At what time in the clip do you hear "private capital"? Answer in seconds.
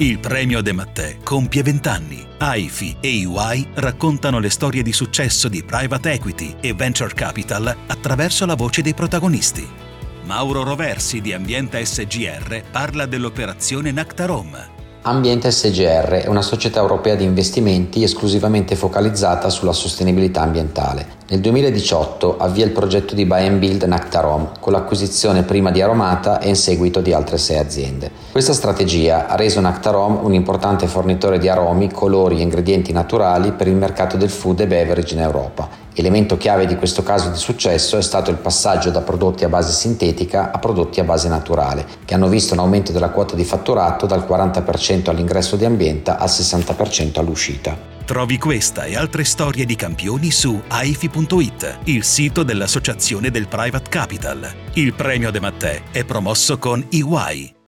53.46-54.52